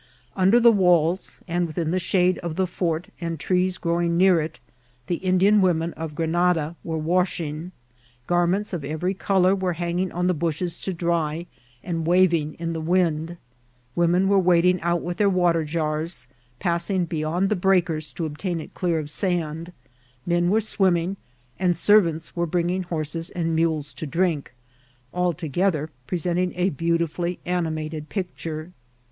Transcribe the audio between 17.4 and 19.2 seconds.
the breakers to obtain it clear of